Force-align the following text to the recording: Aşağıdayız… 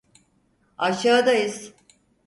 Aşağıdayız… 0.77 1.73